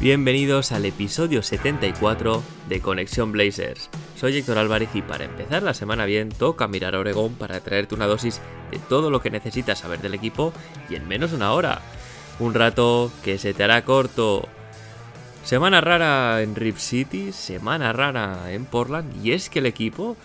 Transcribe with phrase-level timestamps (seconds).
[0.00, 3.90] Bienvenidos al episodio 74 de Conexión Blazers.
[4.16, 7.96] Soy Héctor Álvarez y para empezar la semana bien toca mirar a Oregón para traerte
[7.96, 8.40] una dosis
[8.70, 10.54] de todo lo que necesitas saber del equipo
[10.88, 11.82] y en menos de una hora.
[12.38, 14.48] Un rato que se te hará corto.
[15.44, 20.16] Semana rara en Rip City, semana rara en Portland y es que el equipo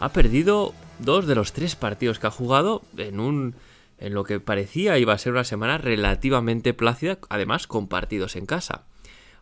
[0.00, 3.56] ha perdido dos de los tres partidos que ha jugado en un
[3.98, 8.46] en lo que parecía iba a ser una semana relativamente plácida, además con partidos en
[8.46, 8.84] casa.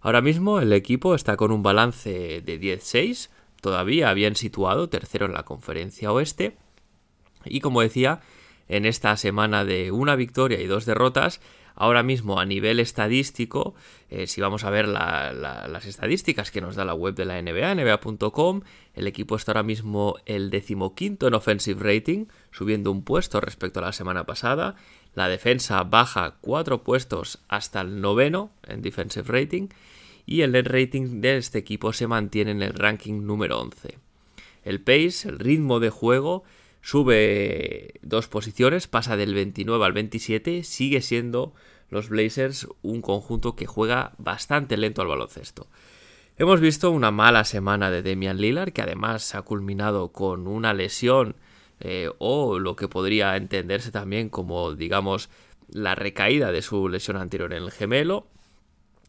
[0.06, 3.28] Ahora mismo el equipo está con un balance de 10-6,
[3.60, 6.56] todavía bien situado, tercero en la conferencia oeste.
[7.44, 8.20] Y como decía,
[8.68, 11.40] en esta semana de una victoria y dos derrotas,
[11.74, 13.74] ahora mismo a nivel estadístico,
[14.08, 17.24] eh, si vamos a ver la, la, las estadísticas que nos da la web de
[17.24, 18.60] la NBA, nba.com,
[18.94, 23.86] el equipo está ahora mismo el decimoquinto en offensive rating, subiendo un puesto respecto a
[23.86, 24.76] la semana pasada.
[25.16, 29.66] La defensa baja cuatro puestos hasta el noveno en defensive rating
[30.26, 33.98] y el net rating de este equipo se mantiene en el ranking número 11.
[34.64, 36.42] El pace, el ritmo de juego,
[36.82, 41.54] sube dos posiciones, pasa del 29 al 27, sigue siendo
[41.88, 45.68] los Blazers un conjunto que juega bastante lento al baloncesto.
[46.36, 51.36] Hemos visto una mala semana de Damian Lillard, que además ha culminado con una lesión
[51.80, 55.30] eh, o lo que podría entenderse también como, digamos,
[55.68, 58.26] la recaída de su lesión anterior en el gemelo.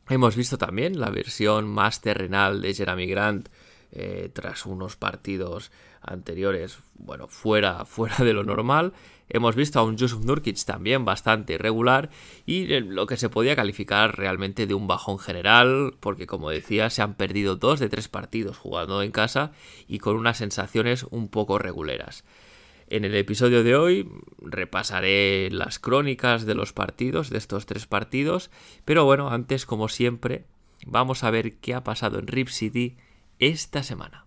[0.09, 3.49] Hemos visto también la versión más terrenal de Jeremy Grant
[3.92, 5.71] eh, tras unos partidos
[6.02, 8.93] anteriores, bueno, fuera, fuera de lo normal.
[9.30, 12.09] Hemos visto a un Yusuf Nurkic también bastante irregular
[12.45, 17.02] y lo que se podía calificar realmente de un bajón general, porque como decía, se
[17.02, 19.52] han perdido dos de tres partidos jugando en casa
[19.87, 22.23] y con unas sensaciones un poco reguleras.
[22.89, 24.09] En el episodio de hoy
[24.39, 28.49] repasaré las crónicas de los partidos, de estos tres partidos,
[28.86, 30.45] pero bueno, antes como siempre,
[30.86, 32.95] vamos a ver qué ha pasado en Rip City
[33.39, 34.26] esta semana.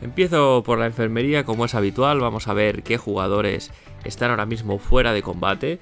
[0.00, 3.72] Empiezo por la enfermería como es habitual, vamos a ver qué jugadores
[4.04, 5.80] están ahora mismo fuera de combate.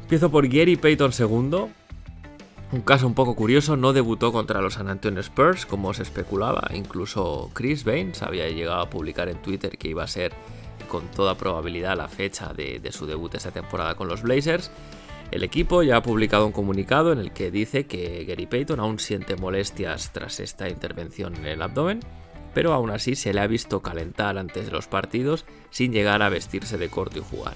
[0.00, 1.68] Empiezo por Gary Payton II,
[2.72, 6.70] un caso un poco curioso, no debutó contra los San Antonio Spurs como se especulaba,
[6.74, 10.32] incluso Chris Baines había llegado a publicar en Twitter que iba a ser
[10.88, 14.70] con toda probabilidad la fecha de, de, su debut esta temporada con los Blazers.
[15.30, 18.98] El equipo ya ha publicado un comunicado en el que dice que Gary Payton aún
[18.98, 22.00] siente molestias tras esta intervención en el abdomen,
[22.54, 26.28] pero aún así se le ha visto calentar antes de los partidos sin llegar a
[26.28, 27.54] vestirse de corto y jugar.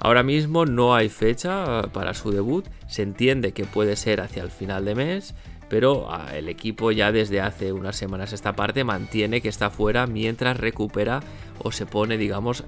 [0.00, 4.50] Ahora mismo no hay fecha para su debut, se entiende que puede ser hacia el
[4.50, 5.34] final de mes,
[5.68, 10.56] pero el equipo ya desde hace unas semanas esta parte mantiene que está fuera mientras
[10.56, 11.20] recupera
[11.58, 12.64] o se pone, digamos,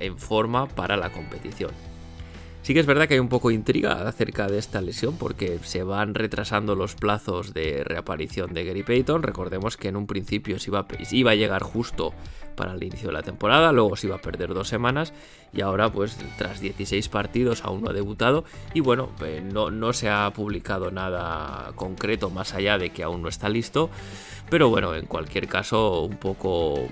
[0.00, 1.70] en forma para la competición.
[2.62, 5.58] Sí que es verdad que hay un poco de intriga acerca de esta lesión porque
[5.64, 9.24] se van retrasando los plazos de reaparición de Gary Payton.
[9.24, 12.14] Recordemos que en un principio se iba, iba a llegar justo
[12.54, 15.12] para el inicio de la temporada, luego se iba a perder dos semanas
[15.52, 19.92] y ahora pues tras 16 partidos aún no ha debutado y bueno, eh, no, no
[19.92, 23.90] se ha publicado nada concreto más allá de que aún no está listo,
[24.50, 26.86] pero bueno, en cualquier caso un poco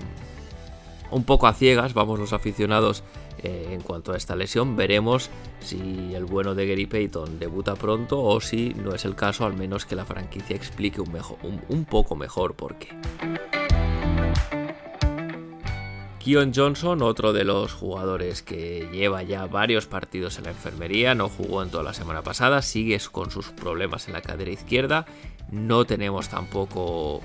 [1.11, 3.03] un poco a ciegas, vamos los aficionados
[3.43, 4.75] eh, en cuanto a esta lesión.
[4.75, 5.31] Veremos
[5.61, 9.53] si el bueno de Gary Payton debuta pronto o si no es el caso, al
[9.53, 12.89] menos que la franquicia explique un, mejor, un, poco mejor por qué.
[16.23, 21.27] Keon Johnson, otro de los jugadores que lleva ya varios partidos en la enfermería, no
[21.27, 25.07] jugó en toda la semana pasada, sigue con sus problemas en la cadera izquierda.
[25.49, 27.21] No tenemos tampoco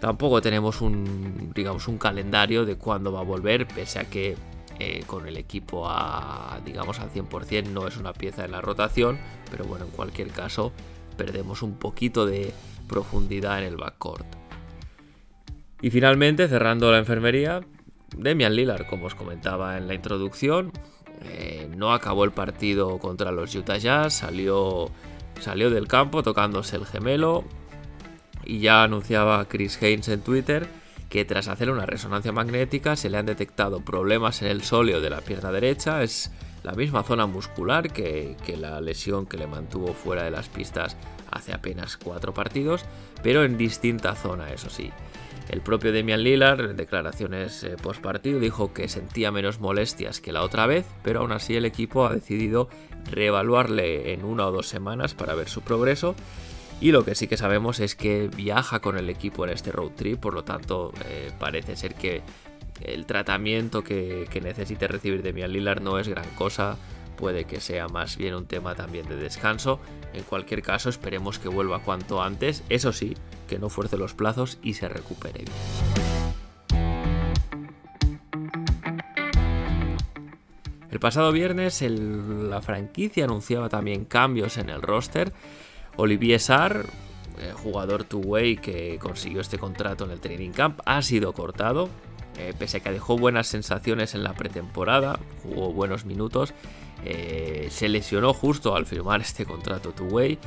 [0.00, 4.36] tampoco tenemos un digamos un calendario de cuándo va a volver, pese a que
[4.84, 9.16] eh, con el equipo a digamos al 100% no es una pieza en la rotación,
[9.48, 10.72] pero bueno, en cualquier caso
[11.16, 12.52] perdemos un poquito de
[12.88, 14.26] profundidad en el backcourt.
[15.80, 17.60] Y finalmente, cerrando la enfermería,
[18.16, 20.72] Demian Lillard, como os comentaba en la introducción,
[21.26, 24.90] eh, no acabó el partido contra los Utah Jazz, salió,
[25.38, 27.44] salió del campo tocándose el gemelo
[28.44, 30.81] y ya anunciaba Chris Haynes en Twitter
[31.12, 35.10] que tras hacer una resonancia magnética se le han detectado problemas en el sóleo de
[35.10, 36.30] la pierna derecha, es
[36.62, 40.96] la misma zona muscular que, la lesión que le mantuvo fuera de las pistas
[41.30, 42.86] hace apenas cuatro partidos,
[43.22, 44.90] pero en distinta zona, eso sí.
[45.50, 50.32] El propio Demian Lillard, en declaraciones eh, post partido, dijo que sentía menos molestias que
[50.32, 52.70] la otra vez, pero aún así el equipo ha decidido
[53.10, 56.14] reevaluarle en una o dos semanas para ver su progreso
[56.82, 59.92] y lo que sí que sabemos es que viaja con el equipo en este road
[59.92, 62.22] trip, por lo tanto eh, parece ser que
[62.80, 66.76] el tratamiento que, necesite recibir de Mian Lillard no es gran cosa,
[67.16, 69.78] puede que sea más bien un tema también de descanso.
[70.12, 73.14] En cualquier caso, esperemos que vuelva cuanto antes, eso sí,
[73.48, 75.56] que no fuerce los plazos y se recupere bien.
[80.90, 85.32] El pasado viernes la franquicia anunciaba también cambios en el roster
[85.96, 86.86] Olivier Sarr,
[87.38, 91.88] eh, jugador two-way que consiguió este contrato en el training camp, ha sido cortado.
[92.38, 96.54] Eh, pese a que dejó buenas sensaciones en la pretemporada, jugó buenos minutos,
[97.04, 100.38] eh, se lesionó justo al firmar este contrato two-way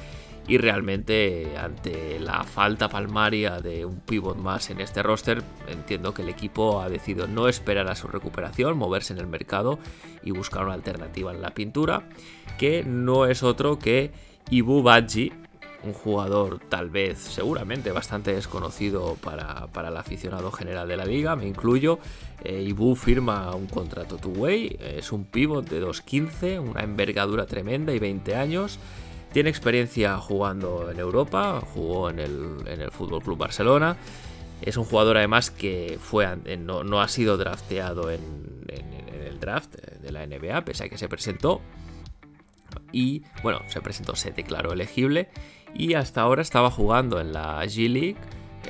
[0.48, 6.22] y realmente ante la falta palmaria de un pivot más en este roster, entiendo que
[6.22, 9.80] el equipo ha decidido no esperar a su recuperación, moverse en el mercado
[10.24, 12.08] y buscar una alternativa en la pintura,
[12.58, 14.12] que no es otro que
[14.50, 15.34] Ibu Badji,
[15.84, 21.48] un jugador tal vez seguramente bastante desconocido para, el aficionado general de la liga, me
[21.48, 22.00] incluyo.
[22.44, 28.00] Eh, Ibu firma un contrato two-way, es un pivot de 2.15, una envergadura tremenda y
[28.00, 28.80] 20 años.
[29.34, 33.98] Tiene experiencia jugando en Europa, jugó en el, en el Fútbol Club Barcelona.
[34.62, 36.28] Es un jugador además que fue,
[36.58, 38.22] no, ha sido drafteado en,
[38.70, 41.62] en el draft de la NBA, pese a que se presentó,
[42.96, 45.28] y bueno, se presentó, se declaró elegible
[45.76, 48.16] y hasta ahora estaba jugando en la G League,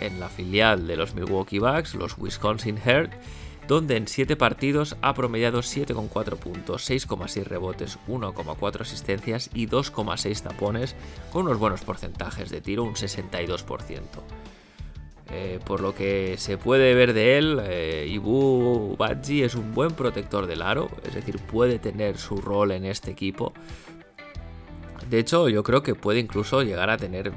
[0.02, 3.12] en la filial de los Milwaukee Bucks, los Wisconsin Herd,
[3.68, 10.96] donde en 7 partidos ha promediado 7,4 puntos, 6,6 rebotes, 1,4 asistencias y 2,6 tapones,
[11.32, 14.02] con unos buenos porcentajes de tiro, un 62%.
[15.32, 19.92] Eh, por lo que se puede ver de él, eh, Ibu Badji es un buen
[19.92, 23.54] protector del aro, es decir, puede tener su rol en este equipo,
[25.10, 27.32] de hecho, yo creo que puede incluso llegar a tener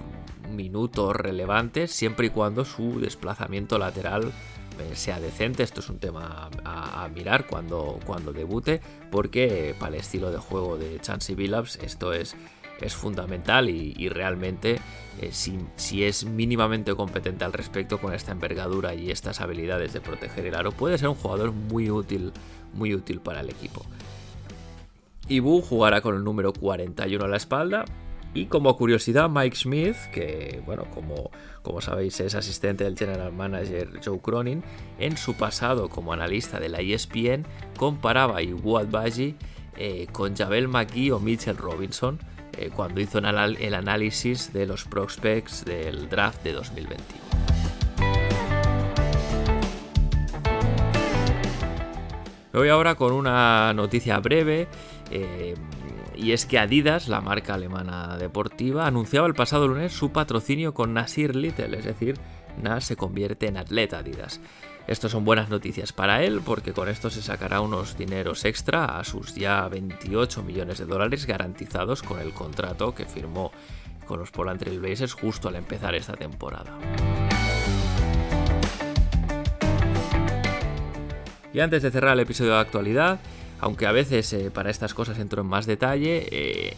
[0.51, 4.33] minutos relevantes siempre y cuando su desplazamiento lateral
[4.81, 5.63] eh, sea decente.
[5.63, 10.77] Esto es un tema a, mirar cuando, cuando debute, porque para el estilo de juego
[10.77, 12.37] de Chansey Billups esto es,
[12.81, 14.81] es fundamental y, realmente
[15.21, 20.01] eh, si, si, es mínimamente competente al respecto con esta envergadura y estas habilidades de
[20.01, 22.33] proteger el aro, puede ser un jugador muy útil,
[22.73, 23.85] muy útil para el equipo.
[25.29, 27.85] Ibu jugará con el número 41 a la espalda.
[28.35, 31.31] Y como curiosidad, Mike Smith, que bueno, como,
[31.63, 34.63] como sabéis es asistente del general manager Joe Cronin,
[34.99, 37.47] en su pasado como analista de la ESPN
[37.77, 39.35] comparaba a Ibu Adbaji
[39.77, 42.19] eh, con Javel McGee o Mitchell Robinson
[42.57, 47.29] eh, cuando hizo el análisis de los prospects del draft de 2021.
[52.53, 54.67] Me voy ahora con una noticia breve
[55.11, 55.55] eh,
[56.15, 60.93] y es que Adidas, la marca alemana deportiva, anunciaba el pasado lunes su patrocinio con
[60.93, 62.19] Nasir Little, es decir,
[62.61, 64.41] Nas se convierte en atleta Adidas.
[64.89, 69.05] Esto son buenas noticias para él porque con esto se sacará unos dineros extra a
[69.05, 73.53] sus ya 28 millones de dólares garantizados con el contrato que firmó
[74.07, 76.79] con los Portland Trail Blazers justo al empezar esta temporada.
[81.53, 83.21] Y antes de cerrar el episodio de actualidad,
[83.61, 86.77] aunque a veces eh, para estas cosas entro en más detalle, eh,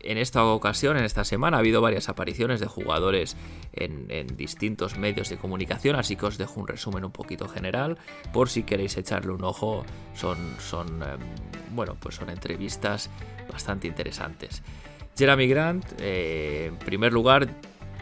[0.00, 3.36] en esta ocasión, en esta semana, ha habido varias apariciones de jugadores
[3.72, 7.96] en, distintos medios de comunicación, así que os dejo un resumen un poquito general,
[8.32, 11.18] por si queréis echarle un ojo, son, son em,
[11.74, 13.08] bueno, pues son entrevistas
[13.50, 14.62] bastante interesantes.
[15.16, 17.48] Jeremy Grant, eh, en primer lugar,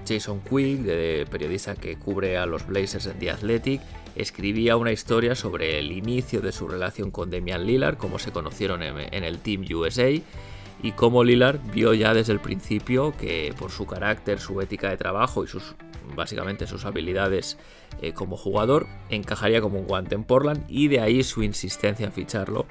[0.07, 3.81] Jason Quick, periodista que cubre a los Blazers en The Athletic,
[4.17, 8.83] escribía una historia sobre el inicio de su relación con Damian Lillard, cómo se conocieron
[8.83, 13.87] en, el Team USA y cómo Lillard vio ya desde el principio que por su
[13.87, 15.75] carácter, su ética de trabajo y sus
[16.15, 17.59] básicamente sus habilidades
[18.01, 22.13] eh, como jugador encajaría como un guante en Portland y de ahí su insistencia en
[22.13, 22.67] ficharlo.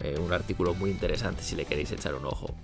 [0.00, 2.54] Eh, un artículo muy interesante si le queréis echar un ojo.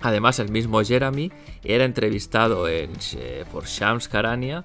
[0.00, 1.32] Además, el mismo Jeremy
[1.64, 4.64] era entrevistado en, eh, por Shams Karania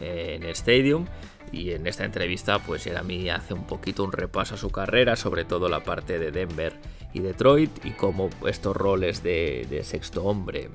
[0.00, 1.06] en Stadium
[1.52, 5.44] y en esta entrevista pues Jeremy hace un poquito un repaso a su carrera, sobre
[5.44, 6.74] todo la parte de Denver
[7.12, 10.70] y Detroit y cómo estos roles de, sexto hombre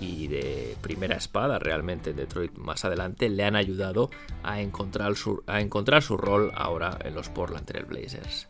[0.00, 4.10] y de primera espada realmente en Detroit más adelante le han ayudado
[4.42, 8.48] a encontrar su, a encontrar su rol ahora en los Portland Trail Blazers.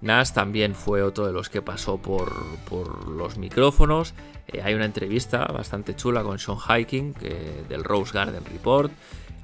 [0.00, 4.14] Nash también fue otro de los que pasó por, los micrófonos.
[4.46, 7.14] Eh, hay una entrevista bastante chula con Sean Hiking
[7.68, 8.92] del Rose Garden Report.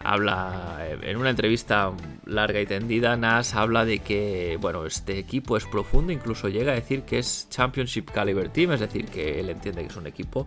[0.04, 1.92] Habla eh, en una entrevista
[2.26, 3.16] larga y tendida.
[3.16, 7.48] Nash habla de que bueno, este equipo es profundo, incluso llega a decir que es
[7.50, 10.46] Championship Caliber Team, es decir, que él entiende que es un equipo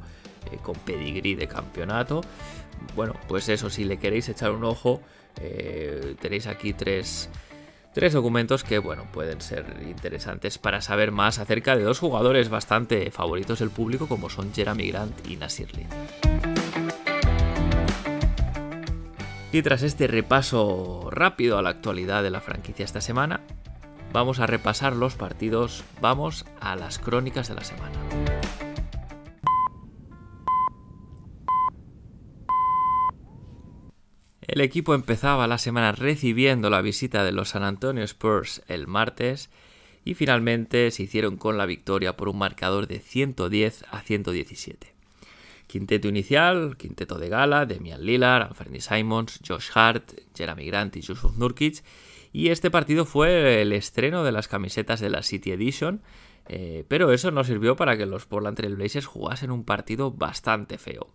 [0.51, 2.21] eh, con pedigree de campeonato.
[2.95, 5.01] Bueno, pues eso, si le queréis echar un ojo,
[6.19, 7.29] tenéis aquí tres,
[7.97, 13.09] Tres documentos que, bueno, pueden ser interesantes para saber más acerca de dos jugadores bastante
[13.09, 15.87] favoritos del público como son Jeremy Grant y Nasir Lee.
[19.51, 23.41] Y tras este repaso rápido a la actualidad de la franquicia esta semana,
[24.11, 27.97] vamos a repasar los partidos, vamos a las crónicas de la semana.
[34.41, 39.49] El equipo empezaba la semana recibiendo la visita de los San Antonio Spurs el martes
[40.03, 44.96] y finalmente se hicieron con la victoria por un marcador de 110 a 117.
[45.67, 51.37] Quinteto inicial, quinteto de gala, Demian Lillard, Anthony Simons, Josh Hart, Jeremy Grant y Yusuf
[51.37, 51.83] Nurkic.
[52.33, 56.01] Y este partido fue el estreno de las camisetas de la City Edition,
[56.47, 60.77] eh, pero eso no sirvió para que los Portland Trail Blazers jugasen un partido bastante
[60.77, 61.07] feo.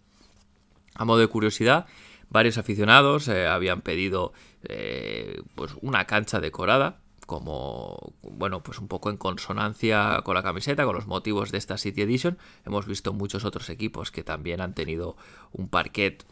[0.94, 1.87] A modo de curiosidad,
[2.32, 4.32] Varios aficionados eh, habían pedido
[4.62, 10.85] eh, pues una cancha decorada, como, bueno, pues un poco en consonancia con la camiseta,
[10.85, 12.38] con los motivos de esta City Edition.
[12.64, 15.17] Hemos visto muchos otros equipos que también han tenido
[15.52, 16.25] un parquet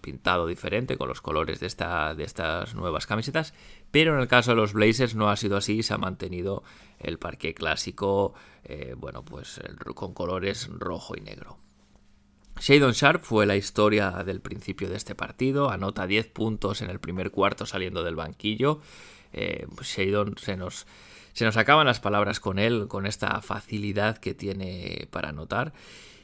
[0.00, 3.54] pintado diferente con los colores de, esta, de estas nuevas camisetas,
[3.90, 6.62] pero en el caso de los Blazers no ha sido así, se ha mantenido
[6.98, 8.34] el parquet clásico,
[8.64, 9.60] eh, bueno, pues
[9.94, 11.58] con colores rojo y negro.
[12.58, 17.00] Shadon Sharp fue la historia del principio de este partido, anota 10 puntos en el
[17.00, 18.80] primer cuarto saliendo del banquillo.
[19.32, 20.86] Eh, pues se nos,
[21.32, 25.72] se nos acaban las palabras con él, con esta facilidad que tiene para anotar.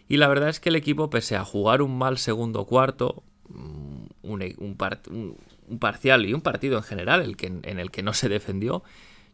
[0.08, 4.04] Y la verdad es que el equipo, pese a jugar un mal segundo cuarto, mm,
[4.22, 8.82] un, parcial y un partido en general el que, en el que no se defendió,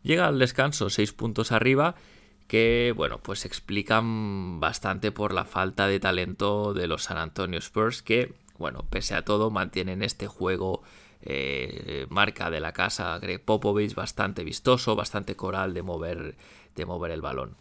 [0.03, 1.95] llega al descanso 6 puntos arriba
[2.49, 8.03] que bueno, pues explican bastante por la falta de talento de los San Antonio Spurs
[8.03, 10.83] que, bueno, pese a todo mantienen este juego
[11.31, 16.37] eh, marca de la casa Greg Popovich bastante vistoso, bastante coral de mover,
[16.75, 17.55] de mover el balón.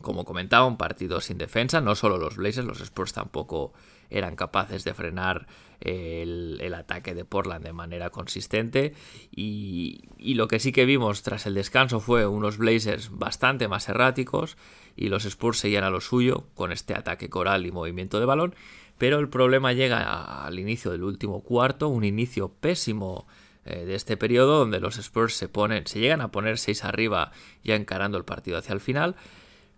[0.00, 3.72] Como comentaba, un partido sin defensa, no solo los Blazers, los Spurs tampoco
[4.08, 5.48] eran capaces de frenar
[5.80, 8.94] el, ataque de Portland de manera consistente
[9.34, 14.56] y, lo que sí que vimos tras el descanso fue unos Blazers bastante más erráticos
[14.96, 18.54] y los Spurs seguían a lo suyo con este ataque coral y movimiento de balón,
[19.00, 23.26] pero el problema llega al inicio del último cuarto, un inicio pésimo
[23.64, 27.32] eh, de este periodo donde los Spurs se ponen, se llegan a poner 6 arriba
[27.64, 29.16] ya encarando el partido hacia el final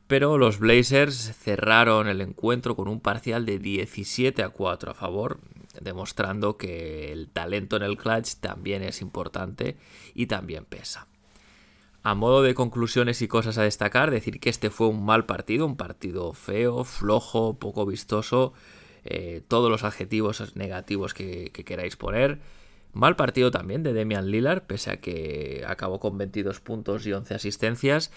[0.09, 5.39] pero los Blazers cerraron el encuentro con un parcial de 17 a 4 a favor,
[5.81, 9.77] demostrando que el talento en el clutch también es importante
[10.15, 11.07] y también pesa.
[12.03, 15.65] A modo de conclusiones y cosas a destacar, decir que este fue un mal partido,
[15.65, 18.55] un partido feo, flojo, poco vistoso,
[19.05, 22.41] eh, todos los adjetivos negativos que, que queráis poner.
[22.93, 27.35] Mal partido también de Demian Lillard, pese a que acabó con 22 puntos y 11
[27.35, 28.11] asistencias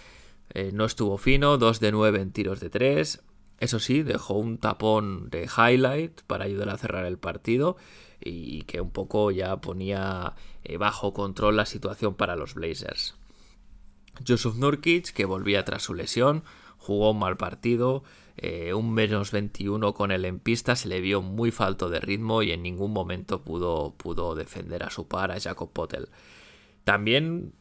[0.54, 3.22] eh, no estuvo fino, 2 de 9 en tiros de 3.
[3.60, 7.77] Eso sí, dejó un tapón de highlight para ayudar a cerrar el partido
[8.20, 13.15] y que un poco ya ponía eh, bajo control la situación para los Blazers.
[14.25, 16.44] Joseph Nurkic, que volvía tras su lesión,
[16.77, 18.04] jugó un mal partido,
[18.38, 22.42] eh, un menos 21 con él en pista, se le vio muy falto de ritmo
[22.44, 26.10] y en ningún momento pudo, pudo defender a su par, a Jacob Potel.
[26.84, 27.54] También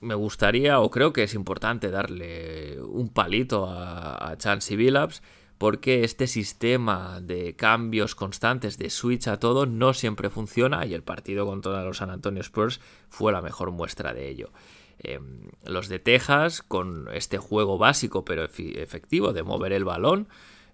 [0.00, 5.22] me gustaría o creo que es importante darle un palito a, a Chansey Billups
[5.58, 11.02] porque este sistema de cambios constantes, de switch a todo, no siempre funciona y el
[11.02, 14.50] partido contra los San Antonio Spurs fue la mejor muestra de ello.
[14.98, 20.28] Em, los de Texas, con este juego básico pero efectivo de mover el balón,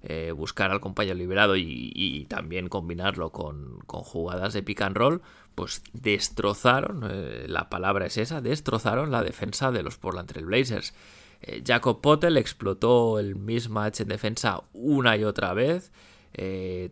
[0.05, 5.23] eh, buscar al compañero liberado y, también combinarlo con, jugadas de pick and roll,
[5.55, 10.95] pues destrozaron, eh, la palabra es esa, destrozaron la defensa de los Portland Trail Blazers.
[11.43, 15.93] Eh, Jacob Potel explotó el mismatch en defensa una y otra vez.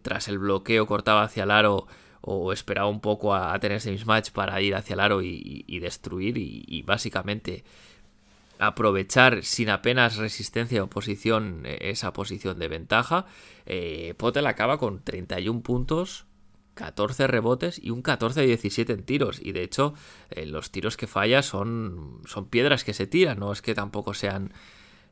[0.02, 1.86] tras el bloqueo cortaba hacia el aro
[2.20, 6.36] o esperaba un poco a, tener ese mismatch para ir hacia el aro y, destruir
[6.36, 7.64] y, básicamente
[8.58, 13.24] aprovechar sin apenas resistencia o oposición esa posición de ventaja.
[13.64, 16.26] Eh, Potel acaba con 31 puntos,
[16.74, 19.40] 14 rebotes y un 14-17 en tiros.
[19.42, 19.94] Y de hecho,
[20.30, 24.14] eh, los tiros que falla son, son piedras que se tiran, no es que tampoco
[24.14, 24.52] sean.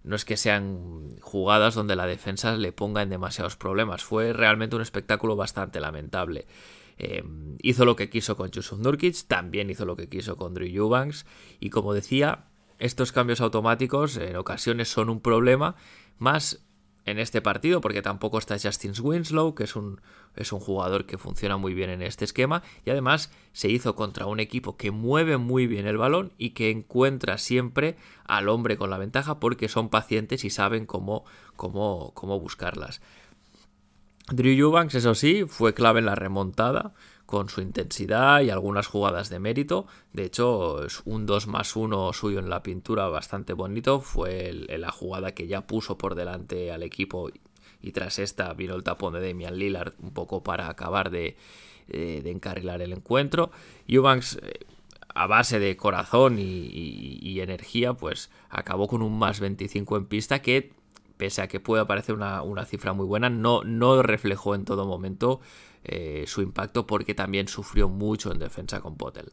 [0.04, 4.04] No es que sean jugadas donde la defensa le ponga en demasiados problemas.
[4.04, 6.46] Fue realmente un espectáculo bastante lamentable.
[6.98, 7.22] Eh,
[7.62, 11.26] hizo lo que quiso con Yusuf Nurkic, también hizo lo que quiso con Drew Eubanks.
[11.60, 12.46] Y como decía,
[12.78, 15.76] estos cambios automáticos en ocasiones son un problema,
[16.18, 16.64] más
[17.04, 20.00] en este partido, porque tampoco está Justin Winslow, que es un,
[20.36, 24.26] es un jugador que funciona muy bien en este esquema, y además se hizo contra
[24.26, 28.90] un equipo que mueve muy bien el balón y que encuentra siempre al hombre con
[28.90, 31.24] la ventaja porque son pacientes y saben cómo,
[31.56, 33.00] cómo, cómo buscarlas.
[34.30, 36.92] Drew Eubanks, eso sí, fue clave en la remontada,
[37.24, 39.86] con su intensidad y algunas jugadas de mérito.
[40.12, 44.00] De hecho, un 2 más 1 suyo en la pintura bastante bonito.
[44.00, 47.30] Fue la jugada que ya puso por delante al equipo
[47.80, 51.36] y tras esta vino el tapón de Damian Lillard un poco para acabar de,
[51.88, 53.50] eh, encarrilar el encuentro.
[53.86, 54.66] Eubanks, eh,
[55.14, 60.72] a base de corazón y, energía, pues acabó con un más 25 en pista que,
[61.18, 64.86] pese a que pueda parecer una, una cifra muy buena, no, no reflejó en todo
[64.86, 65.40] momento
[65.84, 69.32] eh, su impacto porque también sufrió mucho en defensa con Potel.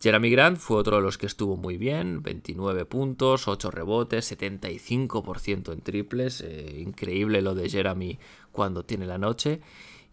[0.00, 5.72] Jeremy Grant fue otro de los que estuvo muy bien, 29 puntos, 8 rebotes, 75%
[5.72, 8.18] en triples, eh, increíble lo de Jeremy
[8.52, 9.60] cuando tiene la noche.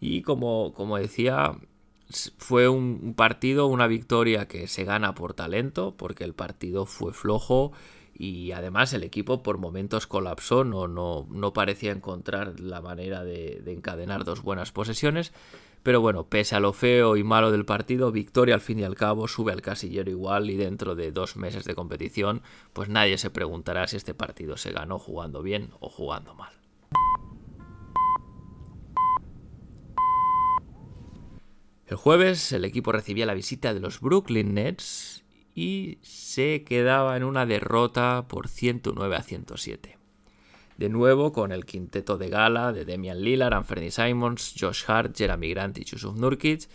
[0.00, 1.58] Y como, como decía,
[2.38, 7.72] fue un partido, una victoria que se gana por talento, porque el partido fue flojo
[8.14, 13.62] y además el equipo por momentos colapsó, no, no, no parecía encontrar la manera de,
[13.66, 15.32] encadenar dos buenas posesiones.
[15.82, 18.94] Pero bueno, pese a lo feo y malo del partido, victoria al fin y al
[18.94, 22.42] cabo sube al casillero igual y dentro de dos meses de competición,
[22.72, 26.52] pues nadie se preguntará si este partido se ganó jugando bien o jugando mal.
[31.88, 35.11] El jueves el equipo recibía la visita de los Brooklyn Nets
[35.54, 39.98] y se quedaba en una derrota por 109 a 107.
[40.78, 45.50] De nuevo con el quinteto de gala de Demian Lillard, Anthony Simons, Josh Hart, Jeremy
[45.50, 46.68] Grant y Yusuf Nurkic.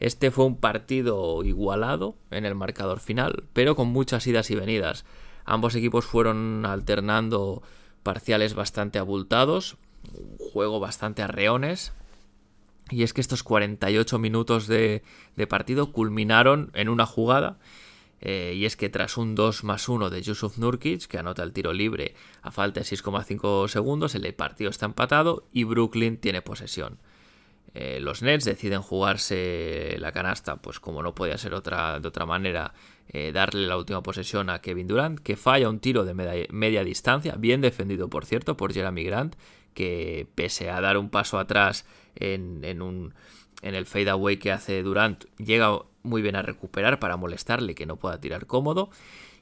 [0.00, 5.04] Este fue un partido igualado en el marcador final, pero con muchas idas y venidas.
[5.44, 7.62] Ambos equipos fueron alternando
[8.02, 9.76] parciales bastante abultados,
[10.12, 11.92] un juego bastante arreones.
[12.90, 15.02] Y es que estos 48 minutos de
[15.48, 17.58] partido culminaron en una jugada
[18.20, 21.52] eh, y es que tras un 2 más 1 de Yusuf Nurkic, que anota el
[21.52, 26.98] tiro libre a falta de 6,5 segundos, el partido está empatado y Brooklyn tiene posesión.
[27.74, 32.26] Eh, los Nets deciden jugarse la canasta, pues como no podía ser otra, de otra
[32.26, 32.72] manera,
[33.08, 37.36] eh, darle la última posesión a Kevin Durant, que falla un tiro de media, distancia,
[37.36, 39.36] bien defendido por cierto por Jeremy Grant,
[39.74, 43.14] que pese a dar un paso atrás en, en un
[43.62, 47.96] en el fadeaway que hace Durant llega muy bien a recuperar para molestarle que no
[47.96, 48.90] pueda tirar cómodo.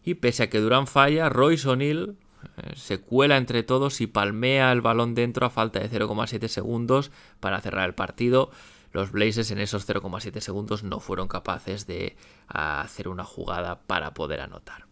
[0.04, 2.16] Y pese a que Durant falla, Royce O'Neill
[2.56, 7.10] eh, se cuela entre todos y palmea el balón dentro a falta de 0,7 segundos
[7.40, 8.50] para cerrar el partido.
[8.92, 14.40] Los Blazers en esos 0,7 segundos no fueron capaces de hacer una jugada para poder
[14.40, 14.86] anotar.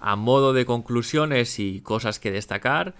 [0.00, 2.94] A modo de conclusiones y cosas que destacar,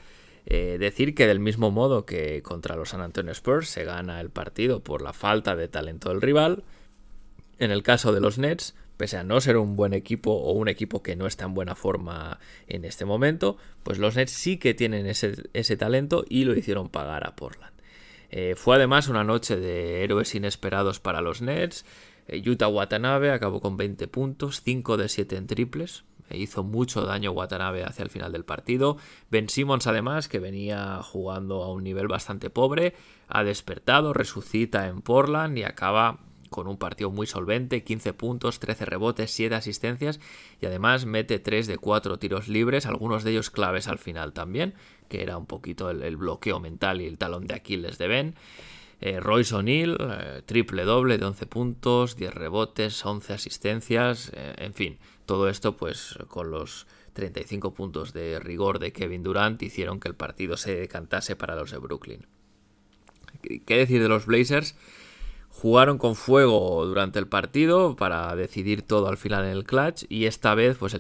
[0.47, 4.31] eh, decir que del mismo modo que contra los San Antonio Spurs se gana el
[4.31, 6.65] partido por la falta de talento del rival,
[7.59, 10.69] en el caso de los Nets, pese a no ser un buen equipo o un
[10.69, 12.39] equipo que no está en buena forma
[12.69, 17.27] en este momento, pues los Nets sí que tienen ese, talento y lo hicieron pagar
[17.27, 17.73] a Portland.
[18.31, 21.85] Eh, fue además una noche de héroes inesperados para los Nets.
[22.29, 27.33] Eh, Utah Watanabe acabó con 20 puntos, 5 de 7 en triples, hizo mucho daño
[27.33, 28.97] Watanabe hacia el final del partido.
[29.31, 32.95] Ben Simmons además, que venía jugando a un nivel bastante pobre,
[33.29, 36.21] ha despertado, resucita en Portland y acaba
[36.53, 40.21] con un partido muy solvente, 15 puntos, 13 rebotes, 7 asistencias
[40.61, 44.75] y además mete 3 de 4 tiros libres, algunos de ellos claves al final también,
[45.09, 48.35] que era un poquito el, bloqueo mental y el talón de Aquiles de Ben.
[49.01, 54.75] Eh, Royce O'Neill, eh, triple doble de 11 puntos, 10 rebotes, 11 asistencias, eh, en
[54.75, 60.09] fin, todo esto pues con los 35 puntos de rigor de Kevin Durant hicieron que
[60.09, 62.27] el partido se decantase para los de Brooklyn.
[63.67, 64.77] ¿Qué decir de los Blazers?
[65.55, 70.25] Jugaron con fuego durante el partido para decidir todo al final en el clutch y
[70.25, 70.97] esta vez pues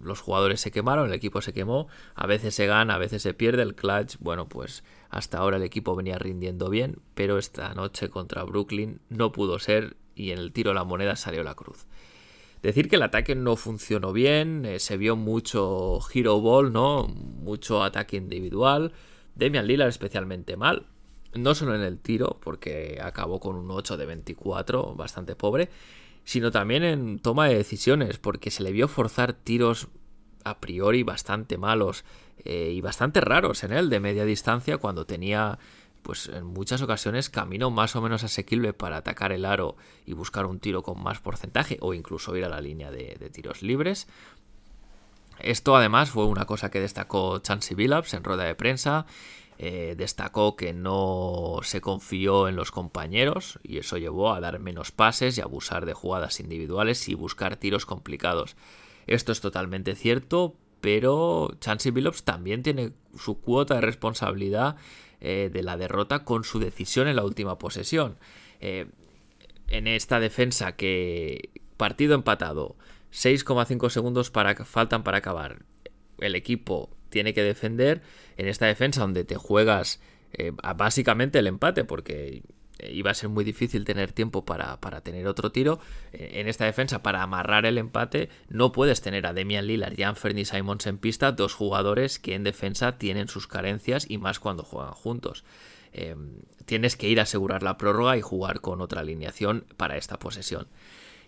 [0.00, 3.34] los jugadores se quemaron, el equipo se quemó, a veces se gana, a veces se
[3.34, 8.08] pierde el clutch, bueno pues hasta ahora el equipo venía rindiendo bien, pero esta noche
[8.08, 11.86] contra Brooklyn no pudo ser y en el tiro la moneda salió la cruz.
[12.62, 17.06] Decir que el ataque no funcionó bien, eh, se vio mucho hero ball, ¿no?
[17.06, 18.92] Mucho ataque individual.
[19.34, 20.86] Demian Lillard especialmente mal.
[21.38, 25.68] No solo en el tiro, porque acabó con un 8 de 24, bastante pobre,
[26.24, 29.88] sino también en toma de decisiones, porque se le vio forzar tiros
[30.44, 32.04] a priori bastante malos
[32.44, 35.58] eh, y bastante raros en él de media distancia cuando tenía
[36.06, 40.46] pues en muchas ocasiones camino más o menos asequible para atacar el aro y buscar
[40.46, 44.06] un tiro con más porcentaje o incluso ir a la línea de, tiros libres.
[45.40, 49.06] Esto además fue una cosa que destacó Chansey Billups en rueda de prensa.
[49.58, 54.92] Eh, destacó que no se confió en los compañeros y eso llevó a dar menos
[54.92, 58.54] pases y abusar de jugadas individuales y buscar tiros complicados.
[59.06, 64.76] Esto es totalmente cierto, pero Chansey Billups también tiene su cuota de responsabilidad
[65.20, 68.18] eh, de la derrota con su decisión en la última posesión.
[68.60, 68.86] Eh,
[69.68, 72.76] en esta defensa que partido empatado,
[73.12, 75.64] 6,5 segundos para, faltan para acabar.
[76.18, 78.02] El equipo tiene que defender
[78.36, 80.00] en esta defensa donde te juegas
[80.32, 82.42] eh, básicamente el empate, porque
[82.78, 85.78] eh, iba a ser muy difícil tener tiempo para, tener otro tiro.
[86.12, 90.02] Eh, en esta defensa, para amarrar el empate, no puedes tener a Demian Lillard y
[90.02, 94.62] Anthony Simons en pista, dos jugadores que en defensa tienen sus carencias y más cuando
[94.62, 95.44] juegan juntos.
[96.66, 100.68] Tienes que ir a asegurar la prórroga y jugar con otra alineación para esta posesión.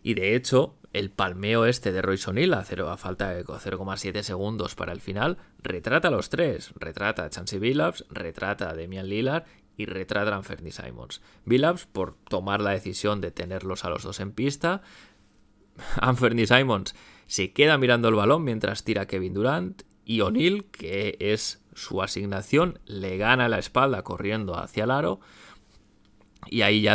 [0.02, 4.74] Y de hecho, el palmeo este de Royce O'Neill a, a falta de 0,7 segundos
[4.74, 6.72] para el final retrata a los tres.
[6.76, 9.44] Retrata a Chansey Billups, retrata a Demian Lillard
[9.76, 11.20] y retrata a Anthony Simons.
[11.44, 14.82] Billups por tomar la decisión de tenerlos a los dos en pista.
[16.00, 16.94] Anthony Simons
[17.26, 22.80] se queda mirando el balón mientras tira Kevin Durant y O'Neill, que es su asignación,
[22.86, 25.20] le gana la espalda corriendo hacia el aro
[26.46, 26.94] y ahí ya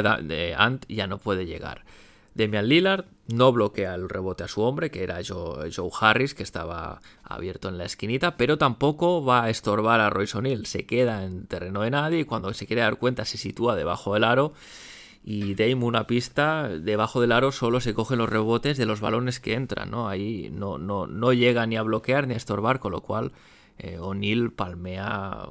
[0.58, 1.86] Ant ya no puede llegar.
[2.36, 5.70] Demian Lillard no bloquea el rebote a su hombre, que era Joe,
[6.00, 10.66] Harris, que estaba abierto en la esquinita, pero tampoco va a estorbar a Royce O'Neill.
[10.66, 14.14] Se queda en terreno de nadie y cuando se quiere dar cuenta se sitúa debajo
[14.14, 14.54] del aro.
[15.26, 19.40] Y Dame una pista, debajo del aro solo se cogen los rebotes de los balones
[19.40, 20.10] que entran, ¿no?
[20.10, 23.32] Ahí no, no, no llega ni a bloquear ni a estorbar, con lo cual
[23.78, 25.48] eh, O'Neill palmea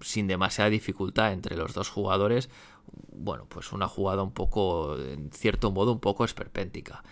[0.00, 2.50] sin demasiada dificultad entre los dos jugadores
[3.12, 7.02] bueno, pues una jugada un poco, en cierto modo, un poco esperpéntica.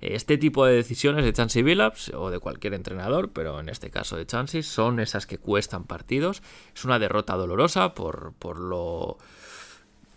[0.00, 4.16] Este tipo de decisiones de Chansey Billups o de cualquier entrenador, pero en este caso
[4.16, 6.42] de Chansey, son esas que cuestan partidos.
[6.74, 9.18] Es una derrota dolorosa por, por lo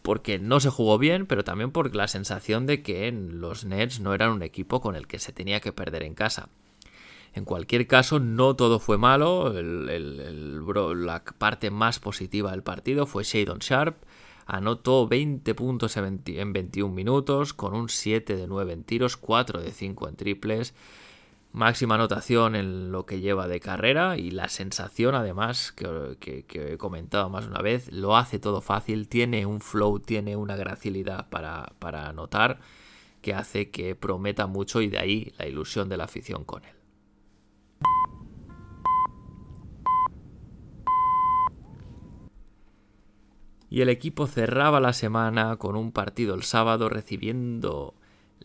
[0.02, 4.14] porque no se jugó bien, pero también por la sensación de que los Nets no
[4.14, 6.50] eran un equipo con el que se tenía que perder en casa.
[7.34, 9.54] En cualquier caso, no todo fue malo.
[9.54, 13.98] la parte más positiva del partido fue Shadon Sharp,
[14.52, 19.72] Anotó 20 puntos en 21 minutos, con un 7 de 9 en tiros, 4 de
[19.72, 20.74] 5 en triples.
[21.52, 27.30] Máxima anotación en lo que lleva de carrera y la sensación además que, he comentado
[27.30, 32.10] más una vez, lo hace todo fácil, tiene un flow, tiene una gracilidad para, para
[32.10, 32.60] anotar
[33.22, 36.79] que hace que prometa mucho y de ahí la ilusión de la afición con él.
[43.70, 47.94] Y el equipo cerraba la semana con un partido el sábado recibiendo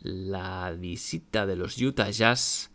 [0.03, 2.71] la visita de los Utah Jazz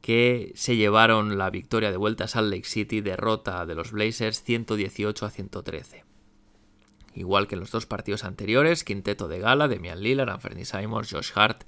[0.00, 4.42] que se llevaron la victoria de vuelta a Salt Lake City, derrota de los Blazers
[4.42, 6.04] 118 a 113.
[7.14, 11.30] Igual que en los dos partidos anteriores, quinteto de gala, Demian Lillard, Anthony Simons, Josh
[11.36, 11.62] Hart,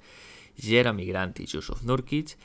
[0.57, 2.37] Jeremy Grant y Yusuf Nurkic.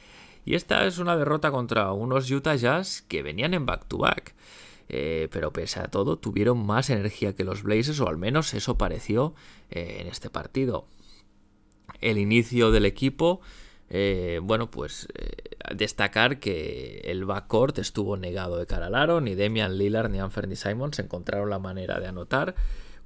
[0.45, 4.35] Y esta es una derrota contra unos Utah Jazz que venían en back to back
[4.93, 8.77] eh, pero pese a todo tuvieron más energía que los Blazers, o al menos eso
[8.77, 9.35] pareció
[9.71, 10.85] eh, en este partido.
[12.01, 13.41] El inicio del equipo,
[13.89, 15.07] eh, bueno, pues
[15.73, 20.57] destacar que el backcourt estuvo negado de cara al aro, ni Demian Lillard ni Anthony
[20.57, 22.57] Simons encontraron la manera de anotar.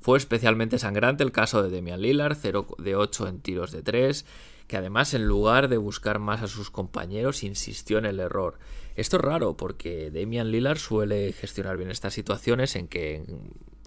[0.05, 4.27] Fue especialmente sangrante el caso de Demian Lillard, 0 de 8 en tiros de 3,
[4.67, 8.59] que además en lugar de buscar más a sus compañeros insistió en el error.
[8.97, 13.25] Esto es raro porque Damian Lillard suele gestionar bien estas situaciones en que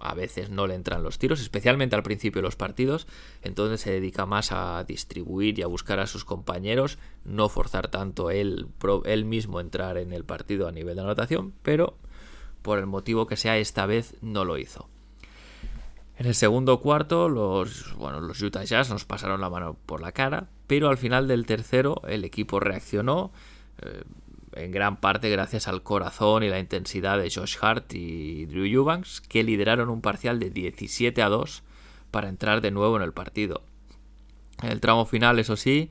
[0.00, 3.06] a veces no le entran los tiros, especialmente al principio de los partidos,
[3.42, 8.32] entonces se dedica más a distribuir y a buscar a sus compañeros, no forzar tanto
[8.32, 8.66] él,
[9.04, 11.96] él mismo entrar en el partido a nivel de anotación, pero
[12.62, 14.88] por el motivo que sea esta vez no lo hizo.
[16.18, 20.10] En el segundo cuarto, los, bueno, los Utah Jazz nos pasaron la mano por la
[20.10, 23.30] cara, pero al final del tercero el equipo reaccionó.
[23.82, 24.02] Eh,
[24.54, 29.20] en gran parte gracias al corazón y la intensidad de Josh Hart y Drew Eubanks,
[29.20, 31.62] que lideraron un parcial de 17 a 2
[32.10, 33.62] para entrar de nuevo en el partido.
[34.60, 35.88] En el tramo final, eso sí,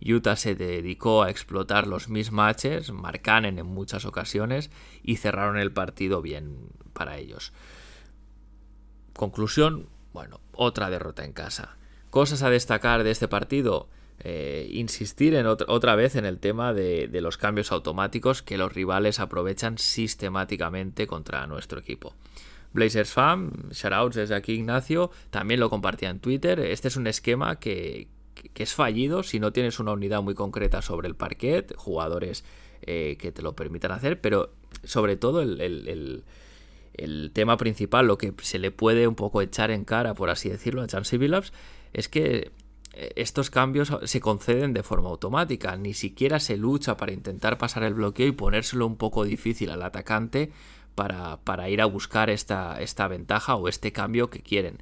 [0.00, 4.70] Utah se dedicó a explotar los mismatches, marcanen en muchas ocasiones
[5.02, 7.52] y cerraron el partido bien para ellos.
[9.16, 11.76] Conclusión, bueno, otra derrota en casa.
[12.10, 13.88] Cosas a destacar de este partido.
[14.20, 19.20] Eh, insistir en otra, vez en el tema de, los cambios automáticos que los rivales
[19.20, 22.14] aprovechan sistemáticamente contra nuestro equipo.
[22.72, 26.60] Blazers Fan, shoutouts desde aquí Ignacio, también lo compartía en Twitter.
[26.60, 28.08] Este es un esquema que,
[28.52, 32.44] que es fallido si no tienes una unidad muy concreta sobre el parquet, jugadores
[32.82, 34.50] eh, que te lo permitan hacer, pero
[34.84, 36.24] sobre todo el,
[37.32, 40.82] tema principal, lo que se le puede un poco echar en cara, por así decirlo,
[40.82, 41.52] a Chansey Billups,
[41.92, 42.52] es que
[42.92, 47.82] eh, estos cambios se conceden de forma automática, ni siquiera se lucha para intentar pasar
[47.82, 50.50] el bloqueo y ponérselo un poco difícil al atacante
[50.94, 54.78] para, para ir a buscar esta, esta ventaja o este cambio que quieren.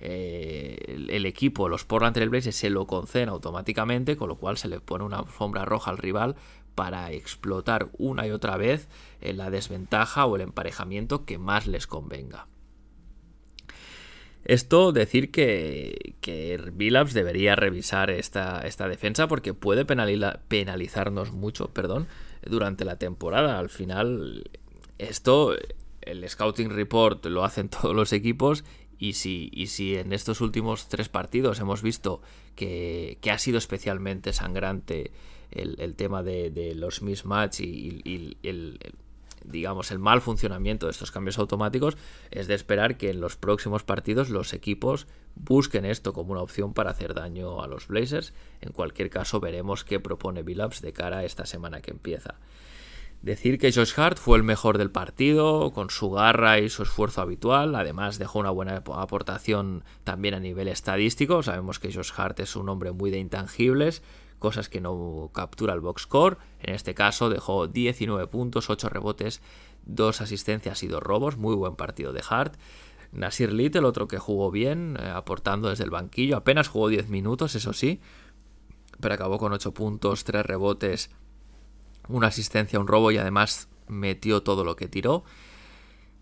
[0.00, 4.68] Eh, el, equipo, los Portland Trail Blazers, se lo conceden automáticamente, con lo cual se
[4.68, 6.36] le pone una sombra roja al rival
[6.78, 8.86] para explotar una y otra vez
[9.20, 12.46] en la desventaja o el emparejamiento que más les convenga.
[14.44, 22.06] Esto decir que, que Billups debería revisar esta, esta, defensa porque puede penalizarnos mucho perdón,
[22.46, 23.58] durante la temporada.
[23.58, 24.48] Al final,
[24.98, 25.56] esto,
[26.02, 28.62] el Scouting Report lo hacen todos los equipos
[28.98, 32.20] y si, y en estos últimos tres partidos hemos visto
[32.56, 35.12] que, ha sido especialmente sangrante
[35.50, 38.78] el, tema de, los mismatch y, el,
[39.44, 41.96] digamos, el mal funcionamiento de estos cambios automáticos,
[42.30, 45.06] es de esperar que en los próximos partidos los equipos
[45.36, 48.34] busquen esto como una opción para hacer daño a los Blazers.
[48.60, 52.34] En cualquier caso, veremos qué propone Billups de cara a esta semana que empieza.
[53.22, 57.20] Decir que Josh Hart fue el mejor del partido, con su garra y su esfuerzo
[57.20, 57.74] habitual.
[57.74, 61.42] Además, dejó una buena aportación también a nivel estadístico.
[61.42, 64.02] Sabemos que Josh Hart es un hombre muy de intangibles,
[64.38, 66.38] cosas que no captura el box score.
[66.60, 69.42] En este caso, dejó 19 puntos, 8 rebotes,
[69.86, 71.38] 2 asistencias y 2 robos.
[71.38, 72.54] Muy buen partido de Hart.
[73.10, 76.36] Nasir Little, otro que jugó bien, eh, aportando desde el banquillo.
[76.36, 78.00] Apenas jugó 10 minutos, eso sí,
[79.00, 81.10] pero acabó con 8 puntos, 3 rebotes
[82.08, 85.24] una asistencia, un robo y además metió todo lo que tiró.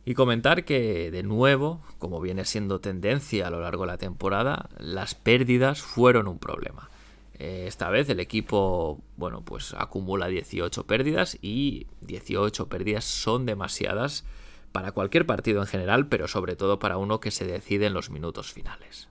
[0.05, 4.69] Y comentar que, de nuevo, como viene siendo tendencia a lo largo de la temporada,
[4.79, 6.91] las pérdidas fueron un problema.
[7.39, 14.25] Eh, esta vez el equipo, bueno, pues acumula 18 pérdidas y 18 pérdidas son demasiadas
[14.73, 18.11] para cualquier partido en general, pero sobre todo para uno que se decide en los
[18.11, 19.09] minutos finales.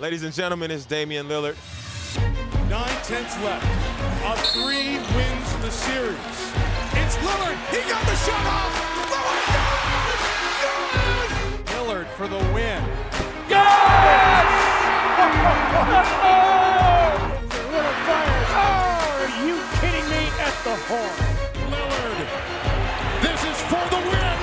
[0.00, 1.56] Ladies and gentlemen, it's Damian Lillard.
[2.70, 3.66] Nine tenths left.
[4.24, 6.16] A three wins the series.
[6.94, 7.58] It's Lillard.
[7.74, 8.70] He got the shot off.
[9.10, 9.74] Lillard got
[10.06, 10.20] it.
[11.74, 12.80] Lillard for the win.
[13.50, 13.58] It!
[17.50, 18.50] Lillard fires.
[18.54, 20.30] Oh, are you kidding me?
[20.38, 21.16] At the horn.
[21.72, 22.18] Lillard.
[23.20, 24.38] This is for the win.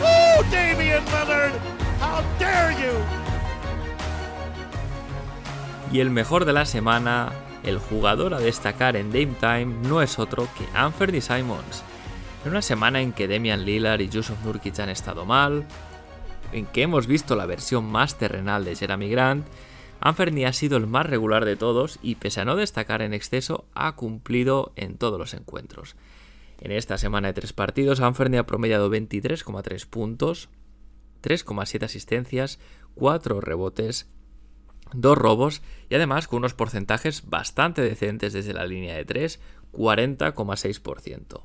[0.00, 1.54] Woo, Damian Lillard.
[2.00, 3.19] How dare you?
[5.92, 7.32] Y el mejor de la semana,
[7.64, 11.82] el jugador a destacar en Dame Time no es otro que Anthony Simons.
[12.44, 15.66] En una semana en que Demian Lillard y Yusuf Nurkic han estado mal,
[16.52, 19.46] en que hemos visto la versión más terrenal de Jeremy Grant,
[20.00, 23.66] Anthony ha sido el más regular de todos y pese a no destacar en exceso,
[23.74, 25.96] ha cumplido en todos los encuentros.
[26.60, 30.48] En esta semana de tres partidos, Anthony ha promediado 23,3 puntos,
[31.22, 32.58] 3,7 asistencias,
[32.94, 34.08] 4 rebotes,
[34.92, 39.40] dos robos y además con unos porcentajes bastante decentes desde la línea de 3,
[39.72, 41.42] 40,6%.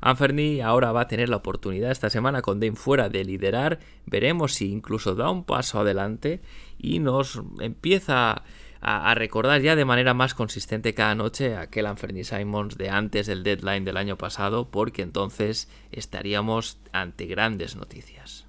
[0.00, 3.78] Anferni ahora va a tener la oportunidad esta semana con Dame fuera de liderar.
[4.04, 6.42] Veremos si incluso da un paso adelante
[6.78, 8.42] y nos empieza
[8.80, 13.42] a, recordar ya de manera más consistente cada noche aquel Anferni Simons de antes del
[13.42, 18.45] deadline del año pasado, porque entonces estaríamos ante grandes noticias.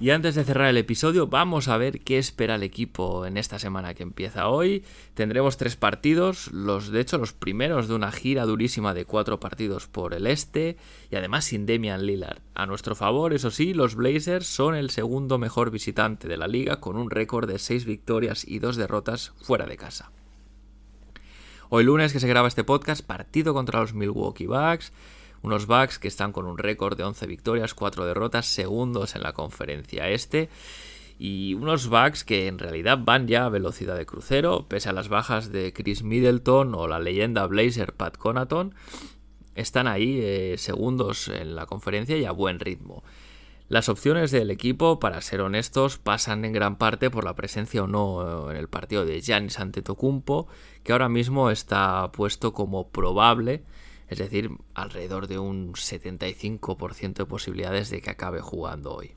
[0.00, 3.58] Y antes de cerrar el episodio, vamos a ver qué espera el equipo en esta
[3.58, 4.84] semana que empieza hoy.
[5.14, 9.88] Tendremos tres partidos, los de hecho los primeros de una gira durísima de cuatro partidos
[9.88, 10.76] por el este
[11.10, 12.38] y además sin Demian Lillard.
[12.54, 16.78] A nuestro favor, eso sí, los Blazers son el segundo mejor visitante de la liga
[16.78, 20.12] con un récord de seis victorias y dos derrotas fuera de casa.
[21.70, 24.92] Hoy lunes que se graba este podcast, partido contra los Milwaukee Bucks.
[25.42, 29.32] Unos Bucks que están con un récord de 11 victorias, 4 derrotas, segundos en la
[29.32, 30.48] conferencia este.
[31.18, 35.08] y unos backs que en realidad van ya a velocidad de crucero, pese a las
[35.08, 38.74] bajas de Chris Middleton o la leyenda Blazer Pat Conaton,
[39.54, 43.02] están ahí eh, segundos en la conferencia y a buen ritmo.
[43.68, 47.86] Las opciones del equipo, para ser honestos, pasan en gran parte por la presencia o
[47.86, 50.48] no en el partido de Giannis Antetokounmpo,
[50.82, 53.64] que ahora mismo está puesto como probable,
[54.08, 59.14] es decir, alrededor de un 75% de posibilidades de que acabe jugando hoy.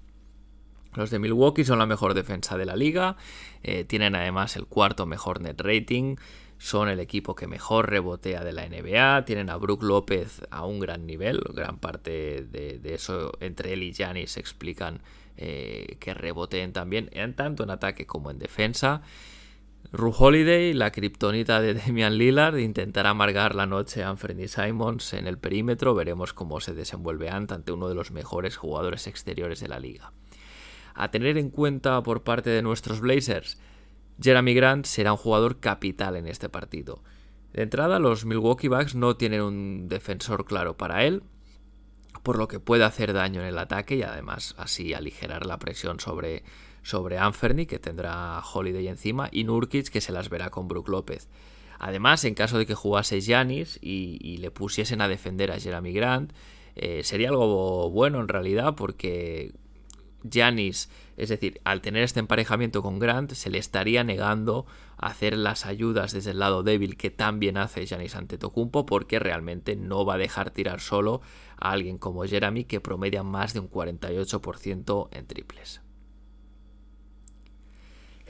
[0.94, 3.16] Los de Milwaukee son la mejor defensa de la liga,
[3.64, 6.18] eh, tienen además el cuarto mejor net rating,
[6.58, 10.80] son el equipo que mejor rebotea de la NBA, tienen a Brook López a un
[10.80, 15.02] gran nivel, gran parte de, eso entre él y Giannis explican
[15.38, 19.02] eh, que reboteen también, tanto en ataque como en defensa.
[19.92, 25.28] Ru Holiday, la kriptonita de Damian Lillard, intentará amargar la noche a Anthony Simons en
[25.28, 25.96] el perímetro.
[25.96, 30.14] Veremos cómo se desenvuelve Ant ante uno de los mejores jugadores exteriores de la liga
[30.96, 33.60] a tener en cuenta por parte de nuestros Blazers,
[34.22, 37.04] Jeremy Grant será un jugador capital en este partido.
[37.54, 41.24] De entrada, los Milwaukee Bucks no tienen un defensor claro para él,
[42.24, 46.00] por lo que puede hacer daño en el ataque y además así aligerar la presión
[46.00, 46.44] sobre,
[46.84, 51.30] sobre Anferny, que tendrá Holiday encima, y Nurkic, que se las verá con Brook López.
[51.80, 56.32] Además, en caso de que jugase Giannis y, le pusiesen a defender a Jeremy Grant,
[56.76, 59.52] eh, sería algo bueno en realidad porque
[60.30, 64.66] Janis, es decir, al tener este emparejamiento con Grant, se le estaría negando
[64.98, 69.76] hacer las ayudas desde el lado débil que también hace Janis ante Tocumpo, porque realmente
[69.76, 71.22] no va a dejar tirar solo
[71.58, 75.82] a alguien como Jeremy que promedia más de un 48% en triples.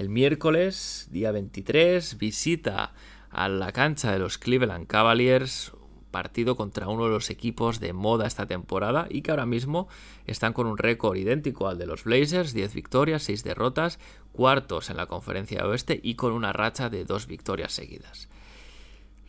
[0.01, 2.95] El miércoles, día 23, visita
[3.29, 5.73] a la cancha de los Cleveland Cavaliers
[6.09, 9.89] partido contra uno de los equipos de moda esta temporada y que ahora mismo
[10.25, 13.99] están con un récord idéntico al de los Blazers, 10 victorias, 6 derrotas,
[14.31, 18.27] cuartos en la conferencia oeste y con una racha de dos victorias seguidas.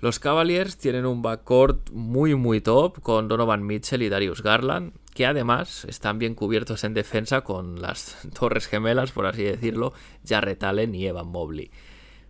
[0.02, 5.26] Los Cavaliers tienen un backcourt muy muy top con Donovan Mitchell y Darius Garland, que
[5.26, 9.92] además están bien cubiertos en defensa con las torres gemelas, por así decirlo,
[10.26, 11.70] Jarrett Allen y Evan Mobley.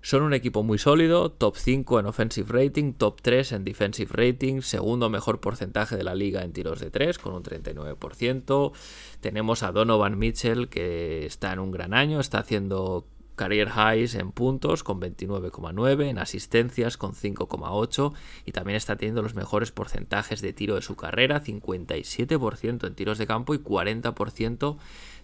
[0.02, 4.60] Son un equipo muy sólido, top 5 en offensive rating, top 3 en defensive rating,
[4.60, 8.72] segundo mejor porcentaje de la liga en tiros de 3 con un 39%.
[9.20, 13.06] Tenemos a Donovan Mitchell que está en un gran año, está haciendo
[13.36, 18.12] career highs en puntos con 29,9, en asistencias con 5,8
[18.44, 23.18] y también está teniendo los mejores porcentajes de tiro de su carrera, 57% en tiros
[23.18, 24.76] de campo y 40%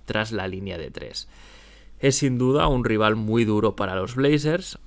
[0.07, 1.29] tras la línea de 3
[2.01, 4.79] es sin duda un rival muy duro para los Blazers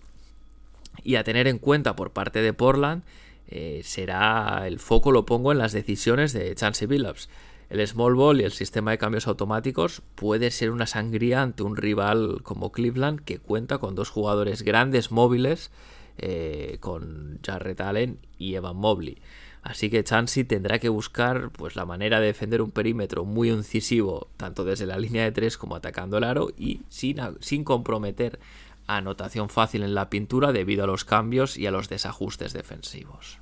[1.03, 3.03] y a tener en cuenta por parte de Portland
[3.47, 7.27] eh, será el foco lo pongo en las decisiones de Chance Billups.
[7.71, 11.77] El small ball y el sistema de cambios automáticos puede ser una sangría ante un
[11.77, 15.71] rival como Cleveland que cuenta con dos jugadores grandes móviles
[16.17, 19.19] eh, con Jarrett Allen y Evan Mobley.
[19.61, 24.27] Así que Chansey tendrá que buscar pues, la manera de defender un perímetro muy incisivo,
[24.35, 28.37] tanto desde la línea de tres como atacando el aro, y sin, sin comprometer
[28.85, 33.39] anotación fácil en la pintura debido a los cambios y a los desajustes defensivos.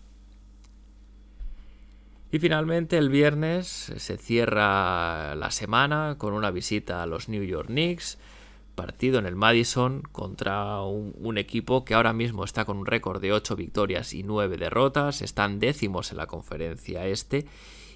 [2.32, 7.68] Y finalmente el viernes se cierra la semana con una visita a los New York
[7.68, 8.18] Knicks
[8.80, 13.34] partido en el Madison contra un, equipo que ahora mismo está con un récord de
[13.34, 17.46] 8 victorias y 9 derrotas, están décimos en la conferencia este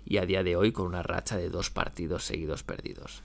[0.04, 3.24] y a día de hoy con una racha de dos partidos seguidos perdidos.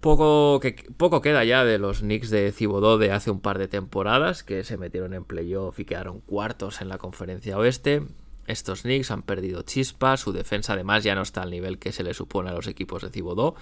[0.00, 3.68] Poco, que, poco queda ya de los Knicks de Cibodó de hace un par de
[3.68, 8.02] temporadas que se metieron en playoff y quedaron cuartos en la conferencia oeste.
[8.48, 12.02] Estos Knicks han perdido chispa, su defensa además ya no está al nivel que se
[12.02, 13.54] le supone a los equipos de Cibodó.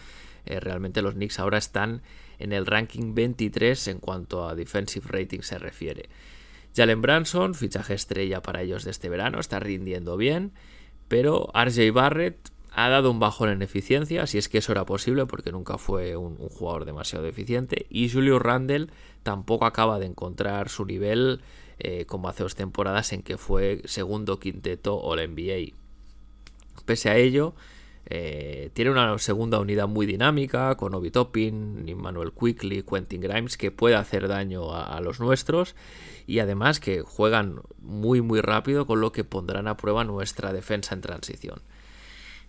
[0.46, 2.02] Eh, realmente los Knicks ahora están
[2.38, 6.08] en el ranking 23 en cuanto a defensive rating se refiere.
[6.76, 10.52] Jalen Branson, fichaje estrella para ellos de este verano, está rindiendo bien,
[11.08, 15.26] pero RJ Barrett ha dado un bajón en eficiencia, si es que eso era posible,
[15.26, 18.88] porque nunca fue un, jugador demasiado eficiente, y Julio Randle
[19.24, 21.40] tampoco acaba de encontrar su nivel
[21.78, 25.74] eh, como hace dos temporadas en que fue segundo quinteto All NBA.
[26.84, 27.54] Pese a ello,
[28.08, 33.72] eh, tiene una segunda unidad muy dinámica con Obi Toppin, Manuel Quickly, Quentin Grimes que
[33.72, 35.74] puede hacer daño a, los nuestros
[36.24, 40.94] y además que juegan muy muy rápido con lo que pondrán a prueba nuestra defensa
[40.94, 41.62] en transición.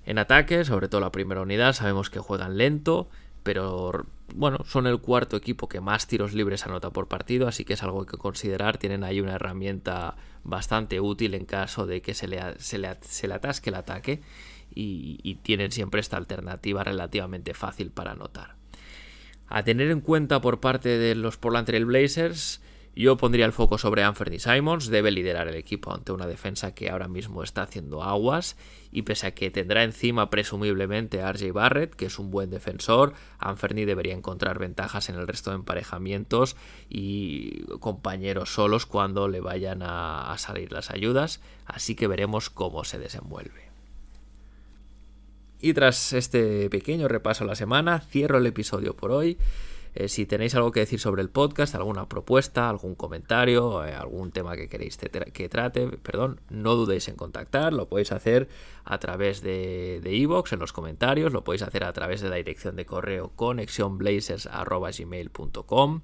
[0.05, 3.09] En ataque, sobre todo la primera unidad, sabemos que juegan lento,
[3.43, 7.73] pero bueno, son el cuarto equipo que más tiros libres anota por partido, así que
[7.73, 8.77] es algo que considerar.
[8.77, 13.69] Tienen ahí una herramienta bastante útil en caso de que se le, se le atasque
[13.69, 14.21] el ataque
[14.73, 18.55] y, tienen siempre esta alternativa relativamente fácil para anotar.
[19.47, 22.61] A tener en cuenta por parte de los Portland Blazers,
[23.03, 26.89] yo pondría el foco sobre Anthony Simons, debe liderar el equipo ante una defensa que
[26.89, 28.57] ahora mismo está haciendo aguas
[28.91, 33.13] y pese a que tendrá encima presumiblemente a RJ Barrett, que es un buen defensor,
[33.37, 36.55] Anthony debería encontrar ventajas en el resto de emparejamientos
[36.89, 42.83] y compañeros solos cuando le vayan a, a salir las ayudas, así que veremos cómo
[42.83, 43.67] se desenvuelve.
[45.59, 49.37] Y tras este pequeño repaso a la semana, cierro el episodio por hoy.
[49.99, 54.31] Eh, si tenéis algo que decir sobre el podcast, alguna propuesta, algún comentario, eh, algún
[54.31, 57.73] tema que queréis que trate, perdón, no dudéis en contactar.
[57.73, 58.47] Lo podéis hacer
[58.85, 62.75] a través de Evox en los comentarios, lo podéis hacer a través de la dirección
[62.75, 66.01] de correo conexionblazers.gmail.com,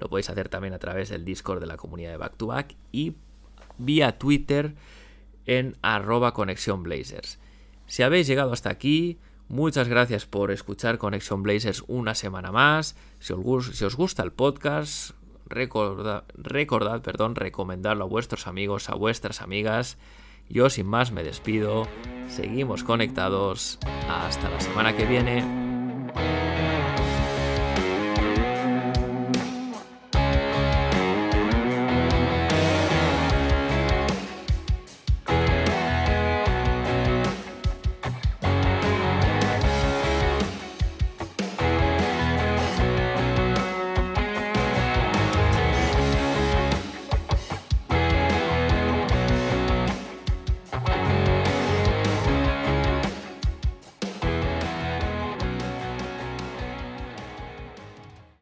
[0.00, 2.74] lo podéis hacer también a través del Discord de la comunidad de Back to Back
[2.90, 3.14] y
[3.78, 4.74] vía Twitter
[5.46, 6.34] en arroba.
[7.86, 12.96] Si habéis llegado hasta aquí, Muchas gracias por escuchar Conexión Blazers una semana más.
[13.18, 15.12] Si os, gusta el podcast,
[15.46, 19.96] recordad, recordad perdón, recomendarlo a vuestros amigos, a vuestras amigas.
[20.50, 21.88] Yo sin más me despido.
[22.28, 23.78] Seguimos conectados.
[24.08, 26.67] Hasta la semana que viene.